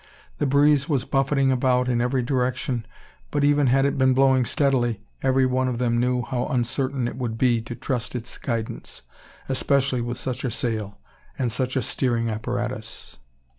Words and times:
The 0.39 0.47
breeze 0.47 0.89
was 0.89 1.05
buffeting 1.05 1.51
about 1.51 1.87
in 1.87 2.01
every 2.01 2.23
direction; 2.23 2.87
but, 3.29 3.43
even 3.43 3.67
had 3.67 3.85
it 3.85 3.99
been 3.99 4.15
blowing 4.15 4.45
steadily, 4.45 5.03
every 5.21 5.45
one 5.45 5.67
of 5.67 5.77
them 5.77 5.99
knew 5.99 6.23
how 6.23 6.47
uncertain 6.47 7.07
it 7.07 7.17
would 7.17 7.37
be 7.37 7.61
to 7.61 7.75
trust 7.75 8.13
to 8.13 8.17
its 8.17 8.35
guidance, 8.39 9.03
especially 9.47 10.01
with 10.01 10.17
such 10.17 10.43
a 10.43 10.49
sail, 10.49 10.97
and 11.37 11.51
such 11.51 11.75
a 11.75 11.83
steering 11.83 12.31
apparatus. 12.31 13.19